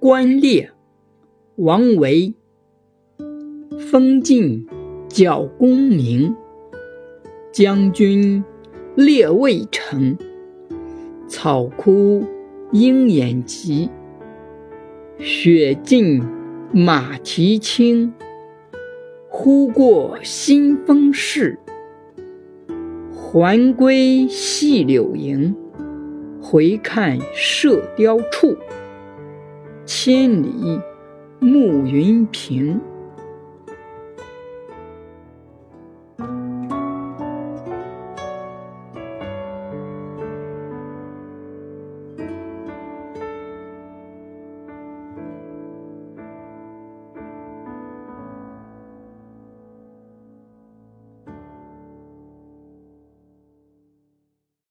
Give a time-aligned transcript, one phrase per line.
[0.00, 0.70] 观猎，
[1.56, 2.32] 王维。
[3.78, 4.66] 风劲
[5.10, 6.34] 角弓鸣，
[7.52, 8.42] 将军
[8.94, 10.16] 猎渭城。
[11.28, 12.24] 草枯
[12.72, 13.90] 鹰眼疾，
[15.18, 16.22] 雪尽
[16.72, 18.10] 马蹄轻。
[19.28, 21.58] 忽过新丰市，
[23.12, 25.54] 还归细柳营。
[26.40, 28.56] 回看射雕处，
[30.02, 30.80] 千里
[31.40, 32.80] 暮云平。